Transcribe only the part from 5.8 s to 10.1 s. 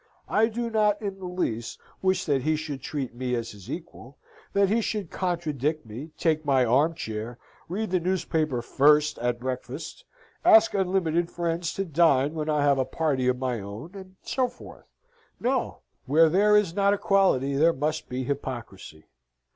me, take my arm chair, read the newspaper first at breakfast,